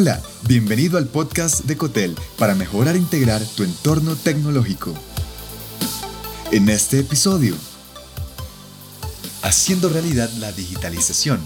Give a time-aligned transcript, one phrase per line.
[0.00, 4.94] Hola, bienvenido al podcast de Cotel para mejorar e integrar tu entorno tecnológico.
[6.52, 7.56] En este episodio,
[9.42, 11.40] haciendo realidad la digitalización.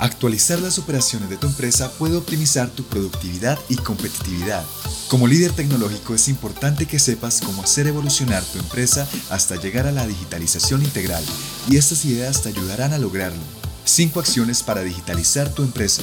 [0.00, 4.64] Actualizar las operaciones de tu empresa puede optimizar tu productividad y competitividad.
[5.06, 9.92] Como líder tecnológico es importante que sepas cómo hacer evolucionar tu empresa hasta llegar a
[9.92, 11.22] la digitalización integral
[11.70, 13.42] y estas ideas te ayudarán a lograrlo.
[13.84, 16.02] 5 acciones para digitalizar tu empresa.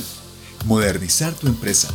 [0.65, 1.93] Modernizar tu empresa.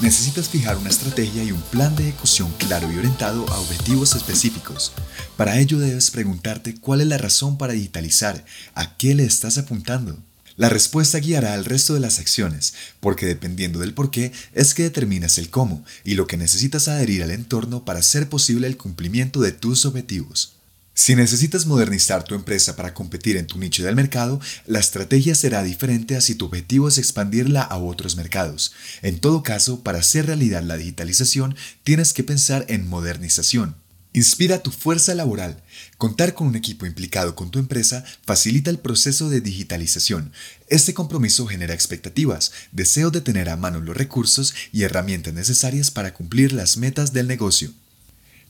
[0.00, 4.92] Necesitas fijar una estrategia y un plan de ejecución claro y orientado a objetivos específicos.
[5.36, 10.16] Para ello debes preguntarte cuál es la razón para digitalizar, a qué le estás apuntando.
[10.56, 14.84] La respuesta guiará al resto de las acciones, porque dependiendo del por qué es que
[14.84, 19.40] determinas el cómo y lo que necesitas adherir al entorno para hacer posible el cumplimiento
[19.40, 20.53] de tus objetivos.
[20.96, 25.64] Si necesitas modernizar tu empresa para competir en tu nicho del mercado, la estrategia será
[25.64, 28.72] diferente a si tu objetivo es expandirla a otros mercados.
[29.02, 33.74] En todo caso, para hacer realidad la digitalización, tienes que pensar en modernización.
[34.12, 35.60] Inspira tu fuerza laboral.
[35.98, 40.32] Contar con un equipo implicado con tu empresa facilita el proceso de digitalización.
[40.68, 46.14] Este compromiso genera expectativas, deseo de tener a mano los recursos y herramientas necesarias para
[46.14, 47.72] cumplir las metas del negocio.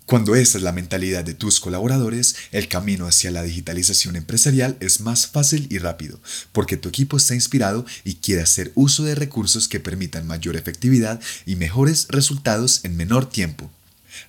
[0.06, 5.00] Cuando esa es la mentalidad de tus colaboradores, el camino hacia la digitalización empresarial es
[5.00, 6.20] más fácil y rápido,
[6.52, 11.20] porque tu equipo está inspirado y quiere hacer uso de recursos que permitan mayor efectividad
[11.46, 13.70] y mejores resultados en menor tiempo.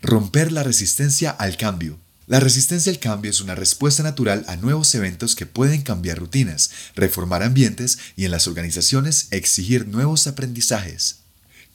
[0.01, 1.99] Romper la resistencia al cambio.
[2.25, 6.71] La resistencia al cambio es una respuesta natural a nuevos eventos que pueden cambiar rutinas,
[6.95, 11.24] reformar ambientes y en las organizaciones exigir nuevos aprendizajes.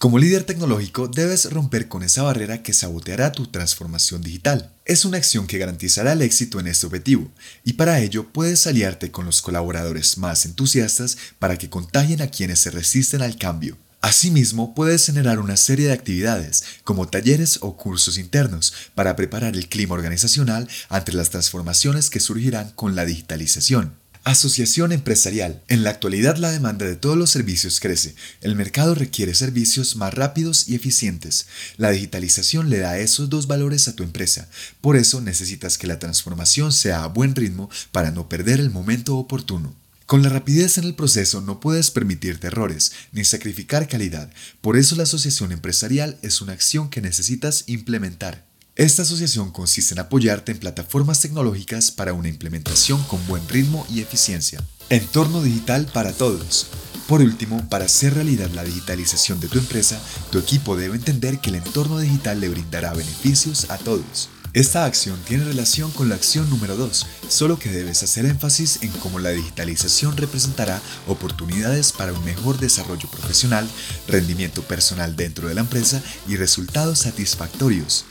[0.00, 4.72] Como líder tecnológico debes romper con esa barrera que saboteará tu transformación digital.
[4.86, 7.30] Es una acción que garantizará el éxito en este objetivo
[7.64, 12.60] y para ello puedes aliarte con los colaboradores más entusiastas para que contagien a quienes
[12.60, 13.76] se resisten al cambio.
[14.00, 19.68] Asimismo, puedes generar una serie de actividades, como talleres o cursos internos, para preparar el
[19.68, 23.99] clima organizacional ante las transformaciones que surgirán con la digitalización.
[24.30, 25.60] Asociación empresarial.
[25.66, 28.14] En la actualidad la demanda de todos los servicios crece.
[28.40, 31.48] El mercado requiere servicios más rápidos y eficientes.
[31.78, 34.48] La digitalización le da esos dos valores a tu empresa.
[34.80, 39.16] Por eso necesitas que la transformación sea a buen ritmo para no perder el momento
[39.16, 39.74] oportuno.
[40.06, 44.30] Con la rapidez en el proceso no puedes permitirte errores ni sacrificar calidad.
[44.60, 48.49] Por eso la asociación empresarial es una acción que necesitas implementar.
[48.80, 54.00] Esta asociación consiste en apoyarte en plataformas tecnológicas para una implementación con buen ritmo y
[54.00, 54.64] eficiencia.
[54.88, 56.68] Entorno digital para todos.
[57.06, 61.50] Por último, para hacer realidad la digitalización de tu empresa, tu equipo debe entender que
[61.50, 64.30] el entorno digital le brindará beneficios a todos.
[64.52, 68.90] Esta acción tiene relación con la acción número 2, solo que debes hacer énfasis en
[68.92, 73.68] cómo la digitalización representará oportunidades para un mejor desarrollo profesional,
[74.08, 78.06] rendimiento personal dentro de la empresa y resultados satisfactorios.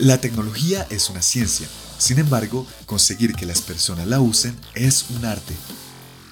[0.00, 1.68] La tecnología es una ciencia,
[1.98, 5.54] sin embargo, conseguir que las personas la usen es un arte.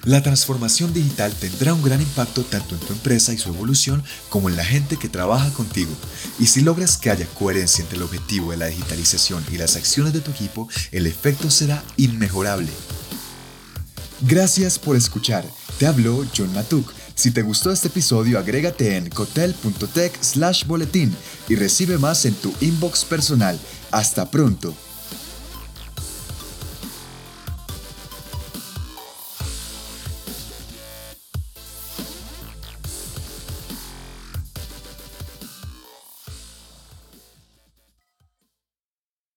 [0.05, 4.49] La transformación digital tendrá un gran impacto tanto en tu empresa y su evolución como
[4.49, 5.91] en la gente que trabaja contigo.
[6.39, 10.13] Y si logras que haya coherencia entre el objetivo de la digitalización y las acciones
[10.13, 12.71] de tu equipo, el efecto será inmejorable.
[14.21, 15.45] Gracias por escuchar.
[15.77, 16.91] Te habló John Matuk.
[17.19, 21.13] Si te gustó este episodio, agrégate en cotel.tech slash boletín
[21.49, 23.59] y recibe más en tu inbox personal.
[23.91, 24.73] Hasta pronto.